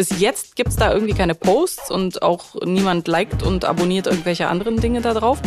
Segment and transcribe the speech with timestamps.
[0.00, 4.80] Bis jetzt gibt's da irgendwie keine Posts und auch niemand liked und abonniert irgendwelche anderen
[4.80, 5.42] Dinge da drauf.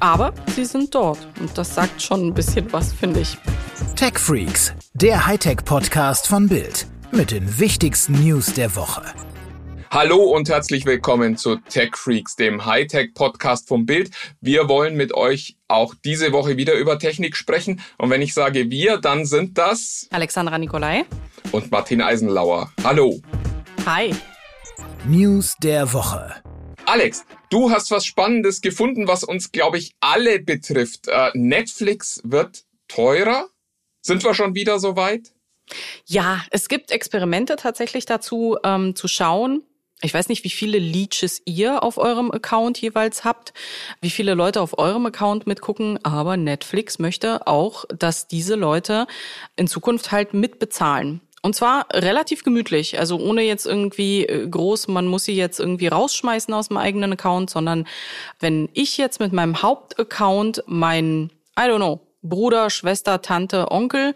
[0.00, 3.38] Aber sie sind dort und das sagt schon ein bisschen was, finde ich.
[3.94, 9.04] Tech Freaks, der Hightech-Podcast von Bild mit den wichtigsten News der Woche.
[9.92, 14.10] Hallo und herzlich willkommen zu Tech Freaks, dem Hightech-Podcast vom Bild.
[14.40, 17.80] Wir wollen mit euch auch diese Woche wieder über Technik sprechen.
[17.98, 21.04] Und wenn ich sage wir, dann sind das Alexandra Nikolai
[21.52, 22.72] und Martin Eisenlauer.
[22.82, 23.20] Hallo.
[23.86, 24.14] Hi.
[25.06, 26.34] News der Woche.
[26.86, 31.08] Alex, du hast was Spannendes gefunden, was uns, glaube ich, alle betrifft.
[31.08, 33.48] Äh, Netflix wird teurer.
[34.02, 35.32] Sind wir schon wieder so weit?
[36.04, 39.62] Ja, es gibt Experimente tatsächlich dazu, ähm, zu schauen,
[40.02, 43.52] ich weiß nicht, wie viele Leeches ihr auf eurem Account jeweils habt,
[44.00, 49.06] wie viele Leute auf eurem Account mitgucken, aber Netflix möchte auch, dass diese Leute
[49.56, 51.20] in Zukunft halt mitbezahlen.
[51.42, 55.86] Und zwar relativ gemütlich, also ohne jetzt irgendwie äh, groß, man muss sie jetzt irgendwie
[55.86, 57.86] rausschmeißen aus dem eigenen Account, sondern
[58.40, 64.14] wenn ich jetzt mit meinem Hauptaccount mein, I don't know, Bruder, Schwester, Tante, Onkel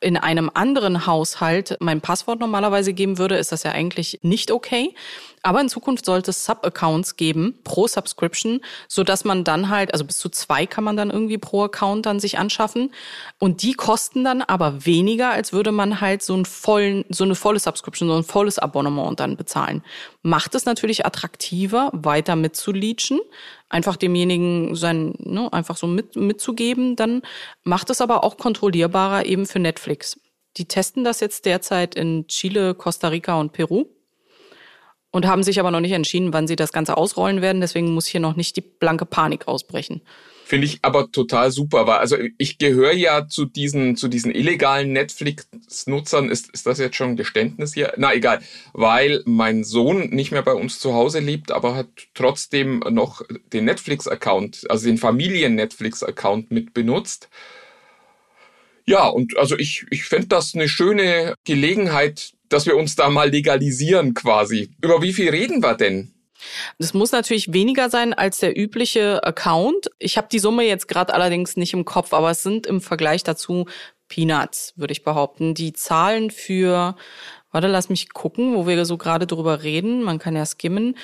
[0.00, 4.94] in einem anderen Haushalt mein Passwort normalerweise geben würde, ist das ja eigentlich nicht okay.
[5.42, 10.04] Aber in Zukunft sollte es Sub-Accounts geben pro Subscription, so dass man dann halt, also
[10.06, 12.90] bis zu zwei kann man dann irgendwie pro Account dann sich anschaffen.
[13.38, 17.34] Und die kosten dann aber weniger, als würde man halt so einen vollen, so eine
[17.34, 19.84] volle Subscription, so ein volles Abonnement dann bezahlen.
[20.22, 23.20] Macht es natürlich attraktiver, weiter mitzuleachen,
[23.74, 27.22] einfach demjenigen sein, ne, einfach so mit, mitzugeben, dann
[27.64, 30.20] macht es aber auch kontrollierbarer eben für Netflix.
[30.56, 33.86] Die testen das jetzt derzeit in Chile, Costa Rica und Peru
[35.10, 37.60] und haben sich aber noch nicht entschieden, wann sie das Ganze ausrollen werden.
[37.60, 40.02] Deswegen muss hier noch nicht die blanke Panik ausbrechen.
[40.46, 44.92] Finde ich aber total super, weil also ich gehöre ja zu diesen zu diesen illegalen
[44.92, 46.28] Netflix-Nutzern.
[46.28, 47.94] Ist, ist das jetzt schon ein Geständnis hier?
[47.96, 48.40] Na egal,
[48.74, 53.22] weil mein Sohn nicht mehr bei uns zu Hause lebt, aber hat trotzdem noch
[53.54, 57.30] den Netflix-Account, also den Familien-Netflix-Account mit benutzt.
[58.84, 63.30] Ja, und also ich, ich fände das eine schöne Gelegenheit, dass wir uns da mal
[63.30, 64.68] legalisieren quasi.
[64.82, 66.13] Über wie viel reden wir denn?
[66.78, 69.90] Das muss natürlich weniger sein als der übliche Account.
[69.98, 73.22] Ich habe die Summe jetzt gerade allerdings nicht im Kopf, aber es sind im Vergleich
[73.22, 73.66] dazu
[74.08, 75.54] Peanuts, würde ich behaupten.
[75.54, 76.96] Die Zahlen für,
[77.50, 80.02] warte, lass mich gucken, wo wir so gerade drüber reden.
[80.02, 80.96] Man kann ja skimmen.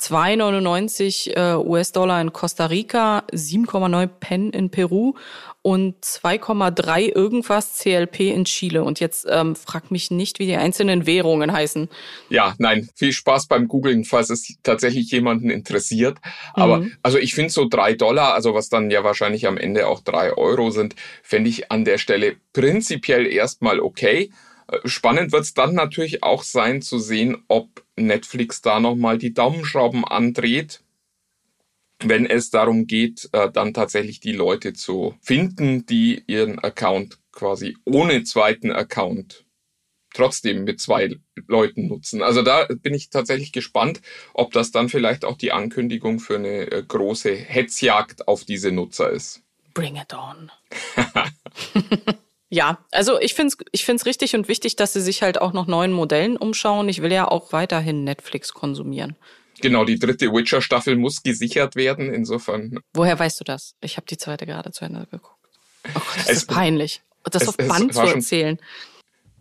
[0.00, 5.14] 2,99 äh, US-Dollar in Costa Rica, 7,9 Pen in Peru
[5.62, 8.84] und 2,3 irgendwas CLP in Chile.
[8.84, 11.88] Und jetzt ähm, frag mich nicht, wie die einzelnen Währungen heißen.
[12.28, 16.18] Ja, nein, viel Spaß beim Googlen, falls es tatsächlich jemanden interessiert.
[16.52, 16.92] Aber mhm.
[17.02, 20.32] also ich finde so drei Dollar, also was dann ja wahrscheinlich am Ende auch drei
[20.32, 24.30] Euro sind, fände ich an der Stelle prinzipiell erstmal okay.
[24.70, 29.34] Äh, spannend wird es dann natürlich auch sein zu sehen, ob Netflix da nochmal die
[29.34, 30.82] Daumenschrauben andreht,
[32.00, 37.76] wenn es darum geht, äh, dann tatsächlich die Leute zu finden, die ihren Account quasi
[37.84, 39.46] ohne zweiten Account
[40.12, 42.22] trotzdem mit zwei Leuten nutzen.
[42.22, 44.00] Also da bin ich tatsächlich gespannt,
[44.32, 49.10] ob das dann vielleicht auch die Ankündigung für eine äh, große Hetzjagd auf diese Nutzer
[49.10, 49.42] ist.
[49.74, 50.50] Bring it on.
[52.48, 55.52] Ja, also ich finde es ich find's richtig und wichtig, dass sie sich halt auch
[55.52, 56.88] noch neuen Modellen umschauen.
[56.88, 59.16] Ich will ja auch weiterhin Netflix konsumieren.
[59.60, 62.78] Genau, die dritte Witcher-Staffel muss gesichert werden, insofern.
[62.92, 63.74] Woher weißt du das?
[63.80, 65.34] Ich habe die zweite gerade zu Ende geguckt.
[65.88, 67.02] Oh Gott, das es, ist peinlich.
[67.24, 68.60] Das es, auf Band zu erzählen.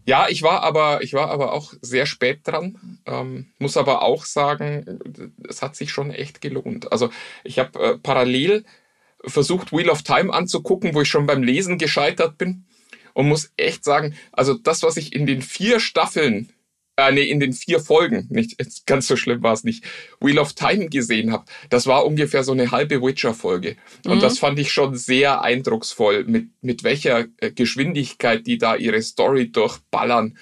[0.05, 2.99] Ja, ich war aber, ich war aber auch sehr spät dran.
[3.05, 6.91] Ähm, muss aber auch sagen, es hat sich schon echt gelohnt.
[6.91, 7.09] Also
[7.43, 8.63] ich habe äh, parallel
[9.25, 12.66] versucht, Wheel of Time anzugucken, wo ich schon beim Lesen gescheitert bin
[13.15, 16.49] und muss echt sagen, also das, was ich in den vier Staffeln,
[16.97, 19.85] äh, nee, in den vier Folgen, nicht ganz so schlimm war es nicht,
[20.19, 23.77] Wheel of Time gesehen habe, das war ungefähr so eine halbe Witcher-Folge.
[24.05, 24.19] Und mhm.
[24.19, 29.49] das fand ich schon sehr eindrucksvoll, mit, mit welcher äh, Geschwindigkeit die da ihre Story
[29.49, 30.37] durchballern.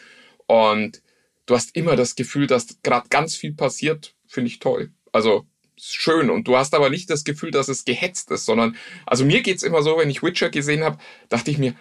[0.48, 1.04] Und
[1.46, 4.92] du hast immer das Gefühl, dass gerade ganz viel passiert, finde ich toll.
[5.12, 5.46] Also
[5.78, 8.76] schön und du hast aber nicht das Gefühl, dass es gehetzt ist, sondern
[9.06, 10.98] also mir geht's immer so, wenn ich Witcher gesehen habe,
[11.30, 11.76] dachte ich mir,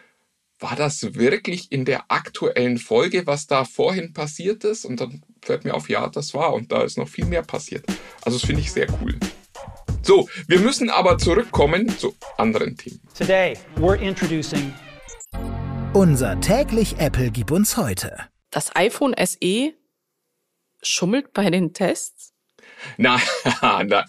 [0.62, 4.84] war das wirklich in der aktuellen Folge, was da vorhin passiert ist?
[4.84, 6.54] Und dann fällt mir auf, ja, das war.
[6.54, 7.84] Und da ist noch viel mehr passiert.
[8.22, 9.18] Also das finde ich sehr cool.
[10.02, 13.00] So, wir müssen aber zurückkommen zu anderen Themen.
[13.16, 14.72] Today we're introducing
[15.94, 18.16] unser täglich Apple gibt uns heute.
[18.48, 19.74] Das iPhone SE
[20.82, 22.31] schummelt bei den Tests?
[22.96, 23.20] Na,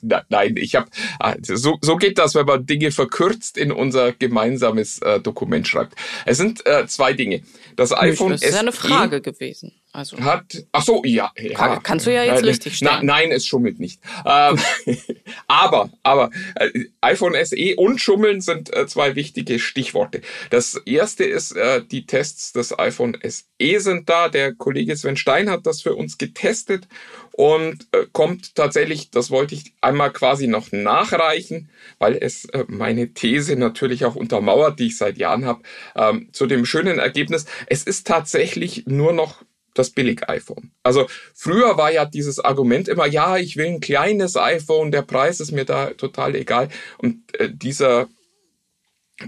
[0.01, 0.87] na, nein, ich habe
[1.19, 5.95] ah, so, so geht das, wenn man Dinge verkürzt in unser gemeinsames äh, Dokument schreibt.
[6.25, 7.41] Es sind äh, zwei Dinge.
[7.75, 8.31] Das iPhone.
[8.31, 9.73] Das ist ja eine Frage gewesen.
[9.95, 11.53] Also hat, ach so, ja, ja.
[11.53, 12.91] Kann, kannst du ja jetzt Äh, richtig stellen.
[13.01, 14.01] Na, nein, es schummelt nicht.
[14.25, 14.57] Ähm,
[15.47, 20.21] aber, aber äh, iPhone SE und Schummeln sind äh, zwei wichtige Stichworte.
[20.49, 24.29] Das erste ist, äh, die Tests des iPhone SE sind da.
[24.29, 26.87] Der Kollege Sven Stein hat das für uns getestet
[27.35, 33.13] und äh, kommt tatsächlich, das wollte ich einmal quasi noch nachreichen, weil es äh, meine
[33.13, 35.63] These natürlich auch untermauert, die ich seit Jahren habe,
[35.95, 37.45] ähm, zu dem schönen Ergebnis.
[37.65, 39.43] Es ist tatsächlich nur noch
[39.73, 40.71] das Billig-iPhone.
[40.83, 45.39] Also früher war ja dieses Argument immer, ja, ich will ein kleines iPhone, der Preis
[45.39, 46.69] ist mir da total egal.
[46.99, 48.07] Und äh, dieser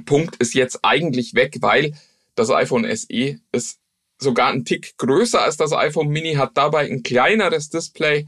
[0.06, 1.94] Punkt ist jetzt eigentlich weg, weil
[2.36, 3.80] das iPhone SE ist
[4.20, 8.28] sogar ein Tick größer als das iPhone Mini, hat dabei ein kleineres Display.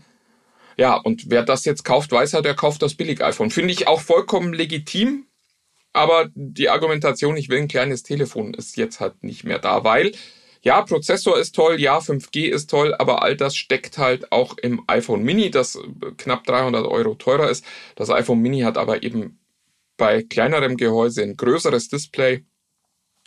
[0.77, 3.49] Ja, und wer das jetzt kauft, weiß halt, er kauft das Billig-iPhone.
[3.49, 5.25] Finde ich auch vollkommen legitim.
[5.93, 10.11] Aber die Argumentation, ich will ein kleines Telefon, ist jetzt halt nicht mehr da, weil
[10.61, 14.83] ja, Prozessor ist toll, ja, 5G ist toll, aber all das steckt halt auch im
[14.87, 15.79] iPhone Mini, das
[16.17, 17.63] knapp 300 Euro teurer ist.
[17.95, 19.39] Das iPhone Mini hat aber eben
[19.97, 22.45] bei kleinerem Gehäuse ein größeres Display.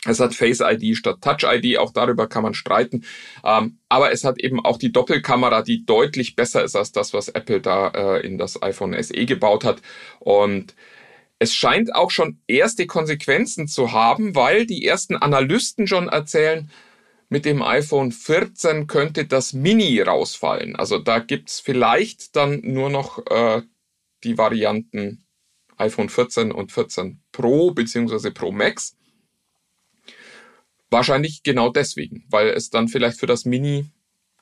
[0.05, 3.05] Es hat Face ID statt Touch ID, auch darüber kann man streiten.
[3.43, 7.29] Ähm, aber es hat eben auch die Doppelkamera, die deutlich besser ist als das, was
[7.29, 9.81] Apple da äh, in das iPhone SE gebaut hat.
[10.19, 10.75] Und
[11.37, 16.69] es scheint auch schon erste Konsequenzen zu haben, weil die ersten Analysten schon erzählen,
[17.29, 20.75] mit dem iPhone 14 könnte das Mini rausfallen.
[20.75, 23.61] Also da gibt's vielleicht dann nur noch äh,
[24.23, 25.25] die Varianten
[25.77, 28.97] iPhone 14 und 14 Pro beziehungsweise Pro Max.
[30.91, 33.85] Wahrscheinlich genau deswegen, weil es dann vielleicht für das Mini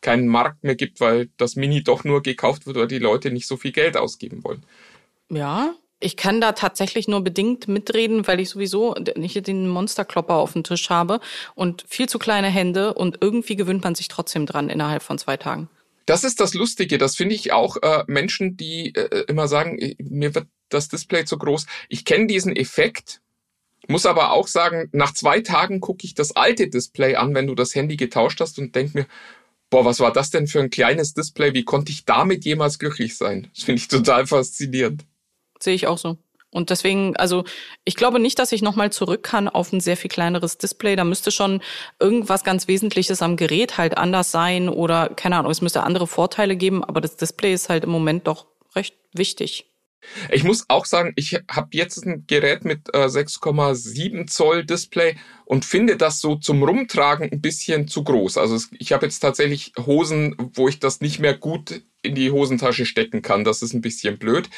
[0.02, 3.48] keinen Markt mehr gibt, weil das Mini doch nur gekauft wird, weil die Leute nicht
[3.48, 4.64] so viel Geld ausgeben wollen.
[5.30, 10.54] Ja, ich kann da tatsächlich nur bedingt mitreden, weil ich sowieso nicht den Monsterklopper auf
[10.54, 11.20] dem Tisch habe
[11.56, 15.38] und viel zu kleine Hände und irgendwie gewöhnt man sich trotzdem dran innerhalb von zwei
[15.38, 15.70] Tagen.
[16.06, 16.98] Das ist das Lustige.
[16.98, 21.26] Das finde ich auch äh, Menschen, die äh, immer sagen, äh, mir wird das Display
[21.26, 21.68] zu groß.
[21.90, 23.22] Ich kenne diesen Effekt,
[23.90, 27.56] muss aber auch sagen, nach zwei Tagen gucke ich das alte Display an, wenn du
[27.56, 29.06] das Handy getauscht hast und denke mir,
[29.70, 31.54] boah, was war das denn für ein kleines Display?
[31.54, 33.50] Wie konnte ich damit jemals glücklich sein?
[33.54, 35.06] Das finde ich total faszinierend.
[35.60, 36.18] Sehe ich auch so.
[36.52, 37.44] Und deswegen, also
[37.86, 40.96] ich glaube nicht, dass ich nochmal zurück kann auf ein sehr viel kleineres Display.
[40.96, 41.62] Da müsste schon
[42.00, 46.56] irgendwas ganz Wesentliches am Gerät halt anders sein oder keine Ahnung, es müsste andere Vorteile
[46.56, 49.69] geben, aber das Display ist halt im Moment doch recht wichtig.
[50.32, 55.66] Ich muss auch sagen, ich habe jetzt ein Gerät mit äh, 6,7 Zoll Display und
[55.66, 58.38] finde das so zum Rumtragen ein bisschen zu groß.
[58.38, 62.32] Also es, ich habe jetzt tatsächlich Hosen, wo ich das nicht mehr gut in die
[62.32, 63.44] Hosentasche stecken kann.
[63.44, 64.50] Das ist ein bisschen blöd.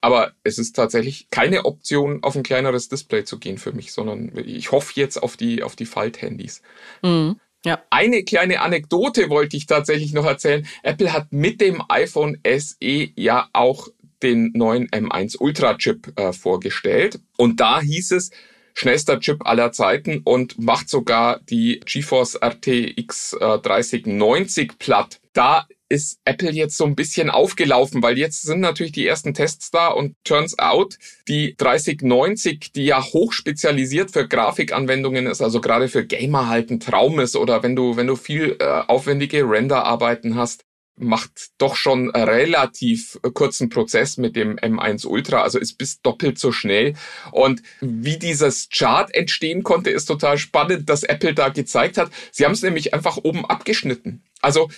[0.00, 4.32] Aber es ist tatsächlich keine Option, auf ein kleineres Display zu gehen für mich, sondern
[4.36, 6.62] ich hoffe jetzt auf die, auf die Falthandys.
[7.02, 7.40] Mhm.
[7.64, 7.82] Ja.
[7.90, 10.68] Eine kleine Anekdote wollte ich tatsächlich noch erzählen.
[10.84, 13.88] Apple hat mit dem iPhone SE ja auch
[14.22, 17.20] den neuen M1 Ultra Chip äh, vorgestellt.
[17.36, 18.30] Und da hieß es,
[18.74, 25.18] schnellster Chip aller Zeiten und macht sogar die GeForce RTX äh, 3090 platt.
[25.32, 29.70] Da ist Apple jetzt so ein bisschen aufgelaufen, weil jetzt sind natürlich die ersten Tests
[29.70, 30.98] da und turns out,
[31.28, 36.80] die 3090, die ja hoch spezialisiert für Grafikanwendungen ist, also gerade für Gamer halt ein
[36.80, 40.64] Traum ist oder wenn du, wenn du viel äh, aufwendige Renderarbeiten hast,
[40.96, 46.52] macht doch schon relativ kurzen Prozess mit dem M1 Ultra, also ist bis doppelt so
[46.52, 46.94] schnell.
[47.32, 52.10] Und wie dieses Chart entstehen konnte, ist total spannend, dass Apple da gezeigt hat.
[52.32, 54.22] Sie haben es nämlich einfach oben abgeschnitten.
[54.40, 54.70] Also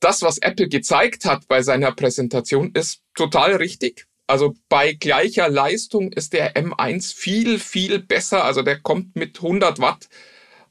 [0.00, 4.06] das, was Apple gezeigt hat bei seiner Präsentation, ist total richtig.
[4.26, 8.44] Also bei gleicher Leistung ist der M1 viel, viel besser.
[8.44, 10.08] Also der kommt mit 100 Watt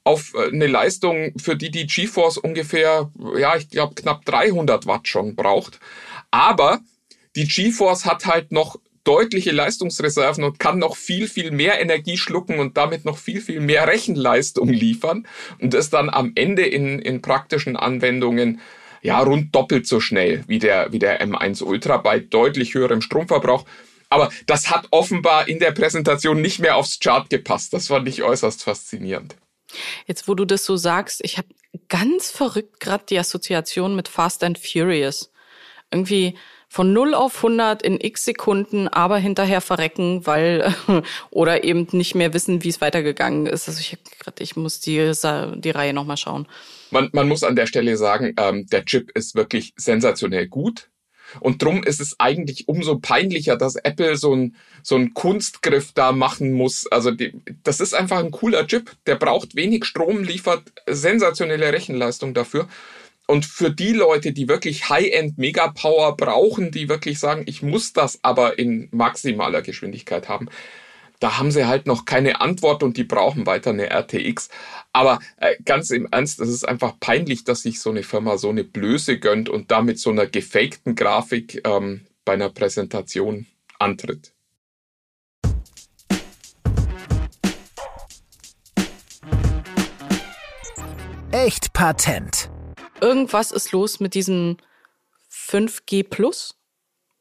[0.03, 5.07] auf äh, eine Leistung, für die die GeForce ungefähr, ja, ich glaube knapp 300 Watt
[5.07, 5.79] schon braucht.
[6.31, 6.79] Aber
[7.35, 12.59] die GeForce hat halt noch deutliche Leistungsreserven und kann noch viel, viel mehr Energie schlucken
[12.59, 15.25] und damit noch viel, viel mehr Rechenleistung liefern
[15.59, 18.61] und ist dann am Ende in, in praktischen Anwendungen
[19.01, 23.65] ja rund doppelt so schnell wie der, wie der M1 Ultra bei deutlich höherem Stromverbrauch.
[24.09, 27.73] Aber das hat offenbar in der Präsentation nicht mehr aufs Chart gepasst.
[27.73, 29.35] Das fand ich äußerst faszinierend.
[30.07, 31.47] Jetzt, wo du das so sagst, ich habe
[31.87, 35.31] ganz verrückt gerade die Assoziation mit Fast and Furious.
[35.91, 36.35] Irgendwie
[36.71, 40.73] von 0 auf 100 in x Sekunden, aber hinterher verrecken, weil
[41.31, 43.67] oder eben nicht mehr wissen, wie es weitergegangen ist.
[43.67, 45.11] Also ich grad, ich muss die
[45.55, 46.47] die Reihe noch mal schauen.
[46.91, 50.89] Man, man muss an der Stelle sagen, ähm, der Chip ist wirklich sensationell gut.
[51.39, 56.11] Und drum ist es eigentlich umso peinlicher, dass Apple so ein so ein Kunstgriff da
[56.11, 56.87] machen muss.
[56.87, 57.33] Also die,
[57.63, 58.91] das ist einfach ein cooler Chip.
[59.05, 62.67] Der braucht wenig Strom, liefert sensationelle Rechenleistung dafür.
[63.27, 68.19] und für die Leute, die wirklich High-End Megapower brauchen, die wirklich sagen, ich muss das
[68.23, 70.49] aber in maximaler Geschwindigkeit haben,
[71.19, 74.49] da haben sie halt noch keine Antwort und die brauchen weiter eine RTX.
[74.93, 78.49] Aber äh, ganz im Ernst, es ist einfach peinlich, dass sich so eine Firma so
[78.49, 83.47] eine Blöße gönnt und damit so einer gefakten Grafik ähm, bei einer Präsentation
[83.79, 84.33] antritt.
[91.31, 92.49] Echt Patent.
[93.01, 94.57] Irgendwas ist los mit diesem
[95.31, 96.55] 5G Plus.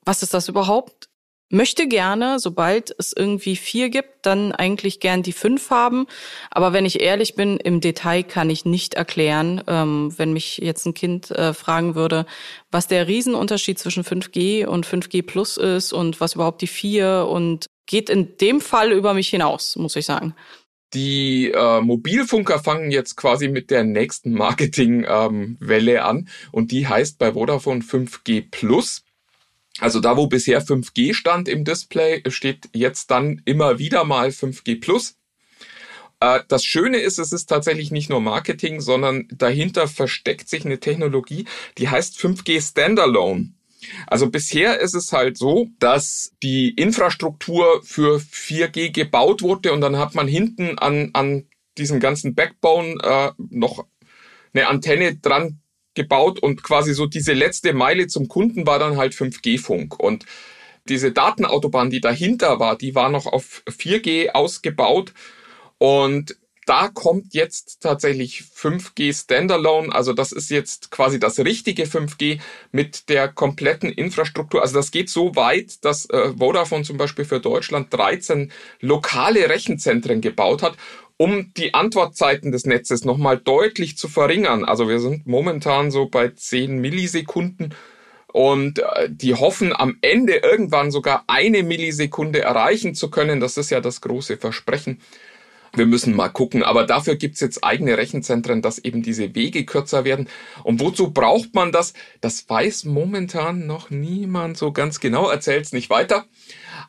[0.04, 1.07] Was ist das überhaupt?
[1.50, 6.06] Möchte gerne, sobald es irgendwie vier gibt, dann eigentlich gern die fünf haben.
[6.50, 10.84] Aber wenn ich ehrlich bin, im Detail kann ich nicht erklären, ähm, wenn mich jetzt
[10.84, 12.26] ein Kind äh, fragen würde,
[12.70, 17.66] was der Riesenunterschied zwischen 5G und 5G Plus ist und was überhaupt die vier und
[17.86, 20.34] geht in dem Fall über mich hinaus, muss ich sagen.
[20.94, 27.18] Die äh, Mobilfunker fangen jetzt quasi mit der nächsten Marketingwelle ähm, an und die heißt
[27.18, 29.02] bei Vodafone 5G Plus.
[29.80, 34.80] Also da, wo bisher 5G stand im Display, steht jetzt dann immer wieder mal 5G
[34.80, 35.16] Plus.
[36.20, 40.80] Äh, das Schöne ist, es ist tatsächlich nicht nur Marketing, sondern dahinter versteckt sich eine
[40.80, 41.44] Technologie,
[41.78, 43.52] die heißt 5G Standalone.
[44.08, 49.98] Also bisher ist es halt so, dass die Infrastruktur für 4G gebaut wurde und dann
[49.98, 51.46] hat man hinten an, an
[51.78, 53.86] diesem ganzen Backbone äh, noch
[54.52, 55.60] eine Antenne dran
[55.98, 59.98] gebaut und quasi so diese letzte Meile zum Kunden war dann halt 5G-Funk.
[59.98, 60.24] Und
[60.88, 65.12] diese Datenautobahn, die dahinter war, die war noch auf 4G ausgebaut
[65.76, 66.36] und
[66.68, 69.90] da kommt jetzt tatsächlich 5G Standalone.
[69.90, 72.40] Also das ist jetzt quasi das richtige 5G
[72.72, 74.60] mit der kompletten Infrastruktur.
[74.60, 80.20] Also das geht so weit, dass äh, Vodafone zum Beispiel für Deutschland 13 lokale Rechenzentren
[80.20, 80.76] gebaut hat,
[81.16, 84.66] um die Antwortzeiten des Netzes nochmal deutlich zu verringern.
[84.66, 87.74] Also wir sind momentan so bei 10 Millisekunden.
[88.30, 93.40] Und äh, die hoffen am Ende irgendwann sogar eine Millisekunde erreichen zu können.
[93.40, 95.00] Das ist ja das große Versprechen.
[95.74, 96.62] Wir müssen mal gucken.
[96.62, 100.28] Aber dafür gibt's jetzt eigene Rechenzentren, dass eben diese Wege kürzer werden.
[100.64, 101.92] Und wozu braucht man das?
[102.20, 105.28] Das weiß momentan noch niemand so ganz genau.
[105.28, 106.26] Erzählt's nicht weiter.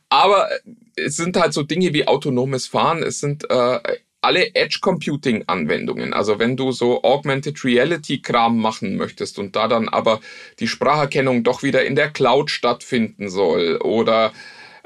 [0.09, 0.59] Aber äh,
[0.95, 3.03] es sind halt so Dinge wie autonomes Fahren.
[3.03, 3.79] Es sind äh,
[4.21, 6.13] alle Edge Computing Anwendungen.
[6.13, 10.19] Also wenn du so Augmented Reality Kram machen möchtest und da dann aber
[10.59, 14.33] die Spracherkennung doch wieder in der Cloud stattfinden soll oder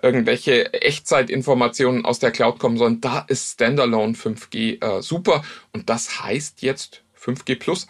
[0.03, 6.21] irgendwelche Echtzeitinformationen aus der Cloud kommen sollen, da ist Standalone 5G äh, super und das
[6.21, 7.87] heißt jetzt 5G Plus.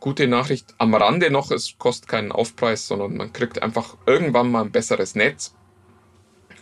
[0.00, 4.62] Gute Nachricht am Rande noch, es kostet keinen Aufpreis, sondern man kriegt einfach irgendwann mal
[4.62, 5.54] ein besseres Netz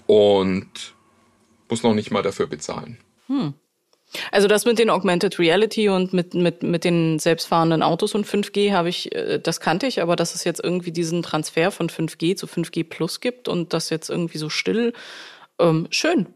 [0.06, 0.94] und
[1.68, 2.98] muss noch nicht mal dafür bezahlen.
[3.28, 3.54] Hm.
[4.30, 8.72] Also das mit den Augmented Reality und mit, mit, mit den selbstfahrenden Autos und 5G
[8.72, 12.36] habe ich, äh, das kannte ich, aber dass es jetzt irgendwie diesen Transfer von 5G
[12.36, 14.92] zu 5G Plus gibt und das jetzt irgendwie so still,
[15.58, 16.26] ähm, schön.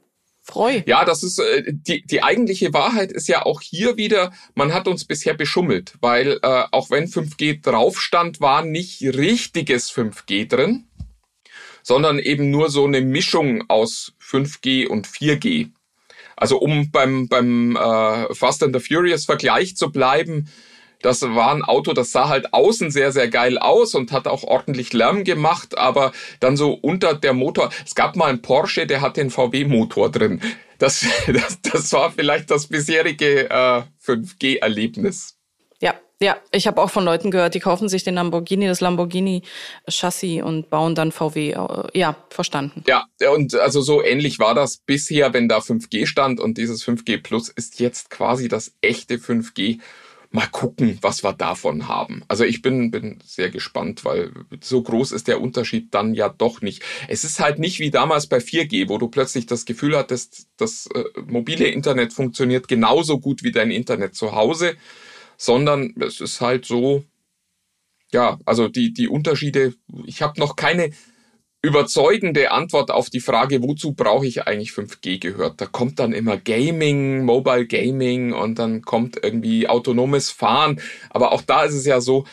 [0.49, 0.83] Freu.
[0.87, 4.87] Ja, das ist äh, die, die eigentliche Wahrheit ist ja auch hier wieder, man hat
[4.87, 10.87] uns bisher beschummelt, weil äh, auch wenn 5G drauf stand, war nicht richtiges 5G drin,
[11.83, 15.71] sondern eben nur so eine Mischung aus 5G und 4G.
[16.37, 20.49] Also um beim, beim äh, Fast and the Furious Vergleich zu bleiben,
[21.03, 24.43] das war ein Auto, das sah halt außen sehr, sehr geil aus und hat auch
[24.45, 29.01] ordentlich Lärm gemacht, aber dann so unter der Motor, es gab mal einen Porsche, der
[29.01, 30.41] hat den VW-Motor drin.
[30.79, 35.36] Das, das, das war vielleicht das bisherige äh, 5G-Erlebnis.
[36.23, 40.71] Ja, ich habe auch von Leuten gehört, die kaufen sich den Lamborghini, das Lamborghini-Chassis und
[40.71, 41.51] bauen dann VW.
[41.51, 42.85] Äh, ja, verstanden.
[42.87, 47.23] Ja, und also so ähnlich war das bisher, wenn da 5G stand und dieses 5G
[47.23, 49.79] Plus ist jetzt quasi das echte 5G.
[50.31, 52.23] Mal gucken, was wir davon haben.
[52.29, 56.63] Also ich bin, bin sehr gespannt, weil so groß ist der Unterschied dann ja doch
[56.63, 56.83] nicht.
[57.09, 60.89] Es ist halt nicht wie damals bei 4G, wo du plötzlich das Gefühl hattest, das
[60.95, 64.77] äh, mobile Internet funktioniert genauso gut wie dein Internet zu Hause
[65.37, 67.05] sondern es ist halt so,
[68.13, 69.75] ja, also die, die Unterschiede,
[70.05, 70.91] ich habe noch keine
[71.63, 75.61] überzeugende Antwort auf die Frage, wozu brauche ich eigentlich 5G gehört.
[75.61, 80.81] Da kommt dann immer Gaming, Mobile Gaming und dann kommt irgendwie autonomes Fahren.
[81.11, 82.25] Aber auch da ist es ja so,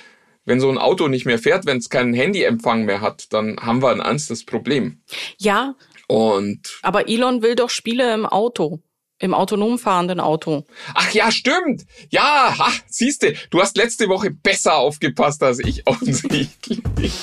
[0.45, 3.81] wenn so ein Auto nicht mehr fährt, wenn es keinen Handyempfang mehr hat, dann haben
[3.81, 5.01] wir ein ernstes Problem.
[5.39, 5.75] Ja.
[6.07, 6.79] Und.
[6.81, 8.81] Aber Elon will doch Spiele im Auto.
[9.23, 10.65] Im autonom fahrenden Auto.
[10.95, 11.85] Ach ja, stimmt.
[12.09, 17.13] Ja, ha, siehste, du hast letzte Woche besser aufgepasst als ich offensichtlich.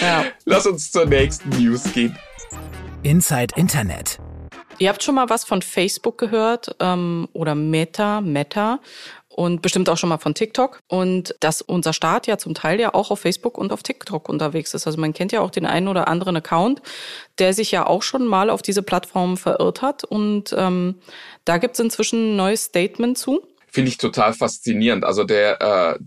[0.00, 0.26] Ja.
[0.44, 2.16] Lass uns zur nächsten News gehen.
[3.02, 4.20] Inside Internet.
[4.78, 8.78] Ihr habt schon mal was von Facebook gehört ähm, oder Meta, Meta.
[9.38, 10.80] Und bestimmt auch schon mal von TikTok.
[10.88, 14.74] Und dass unser Staat ja zum Teil ja auch auf Facebook und auf TikTok unterwegs
[14.74, 14.84] ist.
[14.88, 16.82] Also man kennt ja auch den einen oder anderen Account,
[17.38, 20.02] der sich ja auch schon mal auf diese Plattform verirrt hat.
[20.02, 20.96] Und ähm,
[21.44, 23.40] da gibt es inzwischen ein neues Statement zu.
[23.68, 25.04] Finde ich total faszinierend.
[25.04, 26.02] Also der äh,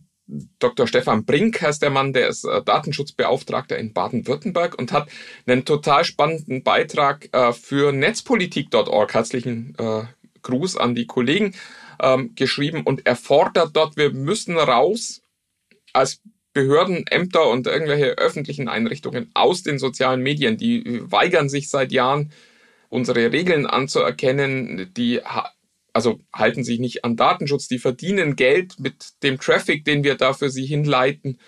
[0.60, 0.86] Dr.
[0.86, 5.08] Stefan Brink heißt der Mann, der ist äh, Datenschutzbeauftragter in Baden-Württemberg und hat
[5.46, 9.14] einen total spannenden Beitrag äh, für netzpolitik.org.
[9.14, 10.02] Herzlichen äh,
[10.42, 11.54] Gruß an die Kollegen
[12.02, 15.22] ähm, geschrieben und er fordert dort, wir müssen raus
[15.94, 16.22] als
[16.54, 20.58] Behörden, Ämter und irgendwelche öffentlichen Einrichtungen aus den sozialen Medien.
[20.58, 22.34] Die weigern sich seit Jahren,
[22.90, 24.92] unsere Regeln anzuerkennen.
[24.98, 25.22] Die
[25.94, 27.68] also halten sich nicht an Datenschutz.
[27.68, 31.40] Die verdienen Geld mit dem Traffic, den wir da für sie hinleiten.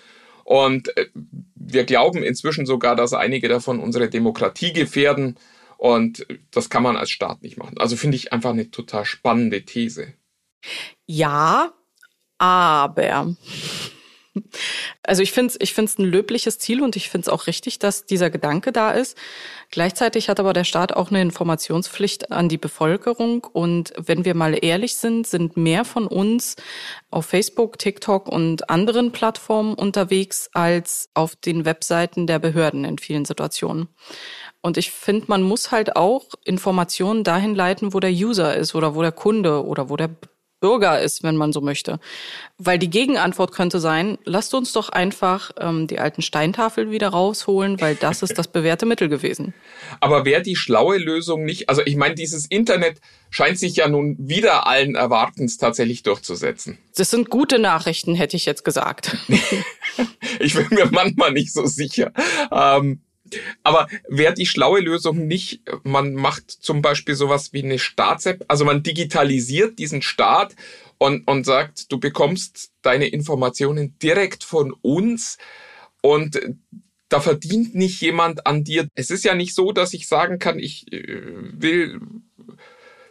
[0.46, 1.08] Und äh,
[1.56, 5.38] wir glauben inzwischen sogar, dass einige davon unsere Demokratie gefährden.
[5.78, 7.78] Und das kann man als Staat nicht machen.
[7.78, 10.14] Also finde ich einfach eine total spannende These.
[11.06, 11.74] Ja,
[12.38, 13.36] aber
[15.04, 17.80] also ich finde es ich find's ein löbliches Ziel und ich finde es auch richtig,
[17.80, 19.18] dass dieser Gedanke da ist.
[19.70, 23.44] Gleichzeitig hat aber der Staat auch eine Informationspflicht an die Bevölkerung.
[23.44, 26.56] Und wenn wir mal ehrlich sind, sind mehr von uns
[27.12, 33.26] auf Facebook, TikTok und anderen Plattformen unterwegs als auf den Webseiten der Behörden in vielen
[33.26, 33.90] Situationen.
[34.62, 38.96] Und ich finde, man muss halt auch Informationen dahin leiten, wo der User ist oder
[38.96, 40.10] wo der Kunde oder wo der
[40.64, 42.00] Bürger ist, wenn man so möchte.
[42.58, 47.82] Weil die Gegenantwort könnte sein, lasst uns doch einfach ähm, die alten Steintafeln wieder rausholen,
[47.82, 49.54] weil das ist das bewährte Mittel gewesen.
[50.00, 54.16] Aber wäre die schlaue Lösung nicht, also ich meine, dieses Internet scheint sich ja nun
[54.18, 56.78] wieder allen Erwartens tatsächlich durchzusetzen.
[56.96, 59.18] Das sind gute Nachrichten, hätte ich jetzt gesagt.
[60.40, 62.14] ich bin mir manchmal nicht so sicher.
[62.54, 63.02] Ähm,
[63.64, 68.66] aber wäre die schlaue Lösung nicht, man macht zum Beispiel sowas wie eine Staats-App, also
[68.66, 70.56] man digitalisiert diesen Staat
[70.98, 75.38] und, und sagt, du bekommst deine Informationen direkt von uns
[76.02, 76.40] und
[77.10, 78.88] da verdient nicht jemand an dir.
[78.96, 81.22] Es ist ja nicht so, dass ich sagen kann, ich äh,
[81.54, 82.00] will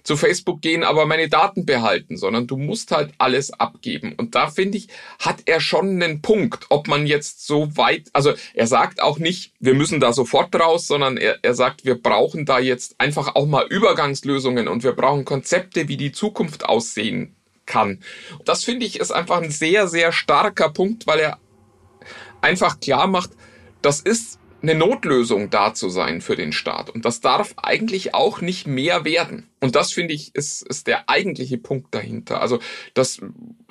[0.02, 4.14] zu Facebook gehen, aber meine Daten behalten, sondern du musst halt alles abgeben.
[4.16, 4.88] Und da finde ich,
[5.18, 9.52] hat er schon einen Punkt, ob man jetzt so weit, also er sagt auch nicht,
[9.60, 13.46] wir müssen da sofort raus, sondern er, er sagt, wir brauchen da jetzt einfach auch
[13.46, 17.36] mal Übergangslösungen und wir brauchen Konzepte, wie die Zukunft aussehen
[17.66, 18.00] kann.
[18.44, 21.38] Das finde ich ist einfach ein sehr, sehr starker Punkt, weil er
[22.40, 23.30] einfach klar macht,
[23.82, 26.90] das ist eine Notlösung da zu sein für den Staat.
[26.90, 29.48] Und das darf eigentlich auch nicht mehr werden.
[29.60, 32.40] Und das finde ich ist, ist der eigentliche Punkt dahinter.
[32.40, 32.60] Also
[32.94, 33.20] das,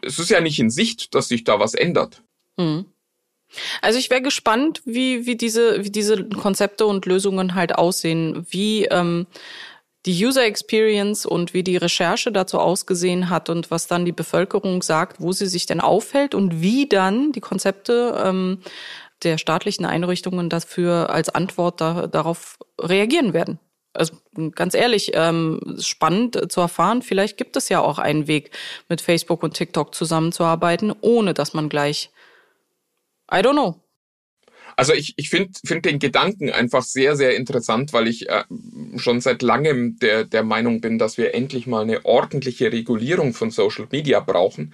[0.01, 2.23] es ist ja nicht in Sicht, dass sich da was ändert.
[2.57, 2.85] Mhm.
[3.81, 8.85] Also ich wäre gespannt, wie, wie, diese, wie diese Konzepte und Lösungen halt aussehen, wie
[8.85, 9.27] ähm,
[10.05, 14.81] die User Experience und wie die Recherche dazu ausgesehen hat und was dann die Bevölkerung
[14.81, 18.59] sagt, wo sie sich denn aufhält und wie dann die Konzepte ähm,
[19.23, 23.59] der staatlichen Einrichtungen dafür als Antwort da, darauf reagieren werden.
[23.93, 24.15] Also
[24.55, 28.51] ganz ehrlich, ähm, spannend zu erfahren, vielleicht gibt es ja auch einen Weg,
[28.87, 32.09] mit Facebook und TikTok zusammenzuarbeiten, ohne dass man gleich,
[33.31, 33.81] I don't know.
[34.77, 38.45] Also ich, ich finde find den Gedanken einfach sehr, sehr interessant, weil ich äh,
[38.95, 43.51] schon seit langem der, der Meinung bin, dass wir endlich mal eine ordentliche Regulierung von
[43.51, 44.73] Social Media brauchen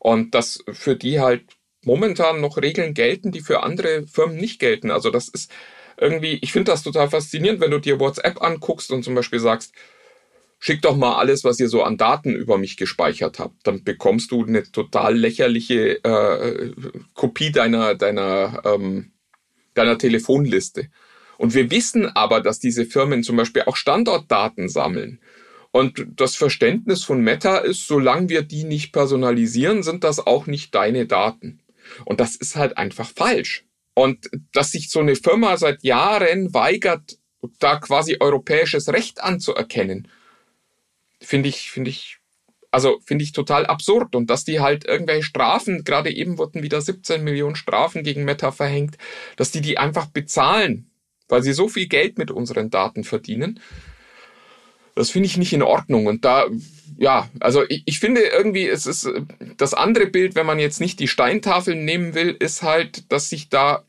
[0.00, 1.44] und dass für die halt
[1.88, 4.90] momentan noch Regeln gelten, die für andere Firmen nicht gelten.
[4.90, 5.50] Also das ist
[5.96, 9.72] irgendwie, ich finde das total faszinierend, wenn du dir WhatsApp anguckst und zum Beispiel sagst,
[10.58, 13.66] schick doch mal alles, was ihr so an Daten über mich gespeichert habt.
[13.66, 16.72] Dann bekommst du eine total lächerliche äh,
[17.14, 19.12] Kopie deiner, deiner, ähm,
[19.72, 20.90] deiner Telefonliste.
[21.38, 25.20] Und wir wissen aber, dass diese Firmen zum Beispiel auch Standortdaten sammeln.
[25.70, 30.74] Und das Verständnis von Meta ist, solange wir die nicht personalisieren, sind das auch nicht
[30.74, 31.60] deine Daten.
[32.04, 33.64] Und das ist halt einfach falsch.
[33.94, 37.18] Und dass sich so eine Firma seit Jahren weigert,
[37.58, 40.08] da quasi europäisches Recht anzuerkennen,
[41.20, 42.18] finde ich, finde ich,
[42.70, 44.14] also finde ich total absurd.
[44.14, 48.52] Und dass die halt irgendwelche Strafen, gerade eben wurden wieder 17 Millionen Strafen gegen Meta
[48.52, 48.98] verhängt,
[49.36, 50.90] dass die die einfach bezahlen,
[51.28, 53.60] weil sie so viel Geld mit unseren Daten verdienen.
[54.98, 56.06] Das finde ich nicht in Ordnung.
[56.06, 56.46] Und da,
[56.96, 59.08] ja, also ich, ich finde irgendwie, es ist
[59.56, 63.48] das andere Bild, wenn man jetzt nicht die Steintafeln nehmen will, ist halt, dass sich
[63.48, 63.84] da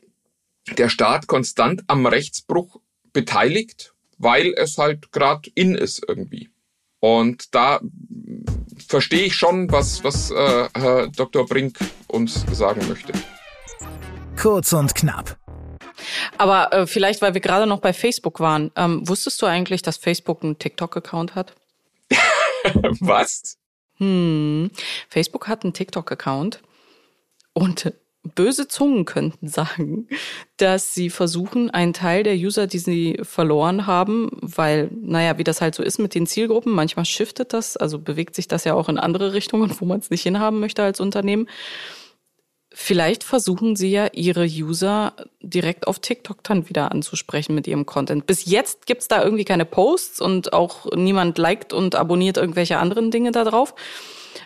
[0.78, 2.80] der Staat konstant am Rechtsbruch
[3.12, 6.48] beteiligt, weil es halt gerade in ist irgendwie.
[7.00, 7.80] Und da
[8.86, 11.44] verstehe ich schon, was, was äh, Herr Dr.
[11.44, 13.12] Brink uns sagen möchte.
[14.36, 15.40] Kurz und knapp.
[16.38, 19.96] Aber äh, vielleicht, weil wir gerade noch bei Facebook waren, ähm, wusstest du eigentlich, dass
[19.96, 21.54] Facebook einen TikTok-Account hat?
[23.00, 23.58] Was?
[23.96, 24.70] Hm.
[25.08, 26.62] Facebook hat einen TikTok-Account
[27.52, 30.08] und böse Zungen könnten sagen,
[30.58, 35.60] dass sie versuchen, einen Teil der User, die sie verloren haben, weil, naja, wie das
[35.60, 38.88] halt so ist mit den Zielgruppen, manchmal shiftet das, also bewegt sich das ja auch
[38.88, 41.48] in andere Richtungen, wo man es nicht hinhaben möchte als Unternehmen.
[42.72, 48.26] Vielleicht versuchen sie ja, ihre User direkt auf TikTok dann wieder anzusprechen mit ihrem Content.
[48.26, 53.10] Bis jetzt gibt's da irgendwie keine Posts und auch niemand liked und abonniert irgendwelche anderen
[53.10, 53.74] Dinge da drauf.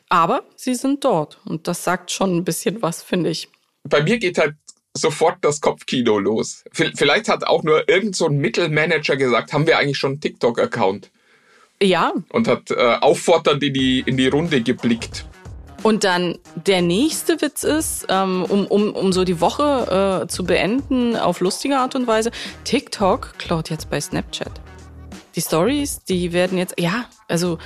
[0.09, 3.49] Aber sie sind dort und das sagt schon ein bisschen was, finde ich
[3.85, 4.57] bei mir geht halt
[4.95, 6.65] sofort das Kopfkino los.
[6.73, 11.11] Vielleicht hat auch nur irgend so ein Mittelmanager gesagt, haben wir eigentlich schon einen TikTok-Account?
[11.83, 12.13] Ja.
[12.31, 15.27] Und hat äh, auffordernd in die, in die Runde geblickt.
[15.85, 20.45] Und dann der nächste Witz ist, ähm, um, um, um so die Woche äh, zu
[20.45, 22.31] beenden auf lustige Art und Weise,
[22.65, 24.51] TikTok klaut jetzt bei Snapchat.
[25.37, 27.59] Die Stories, die werden jetzt, ja, also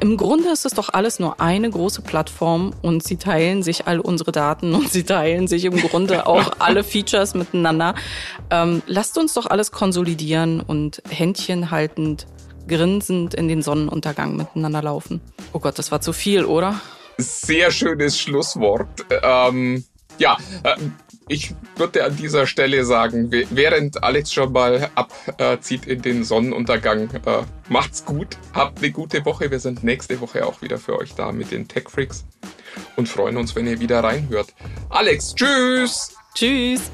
[0.00, 4.00] im Grunde ist es doch alles nur eine große Plattform und sie teilen sich all
[4.00, 7.94] unsere Daten und sie teilen sich im Grunde auch alle Features miteinander.
[8.48, 12.26] Ähm, lasst uns doch alles konsolidieren und Händchen haltend,
[12.68, 15.20] grinsend in den Sonnenuntergang miteinander laufen.
[15.52, 16.80] Oh Gott, das war zu viel, oder?
[17.18, 19.04] Sehr schönes Schlusswort.
[19.22, 19.84] Ähm,
[20.18, 20.76] ja, äh,
[21.28, 27.42] ich würde an dieser Stelle sagen, während Alex schon mal abzieht in den Sonnenuntergang, äh,
[27.68, 29.50] macht's gut, habt eine gute Woche.
[29.50, 32.24] Wir sind nächste Woche auch wieder für euch da mit den Tech Freaks
[32.96, 34.52] und freuen uns, wenn ihr wieder reinhört.
[34.90, 36.14] Alex, tschüss!
[36.34, 36.90] Tschüss!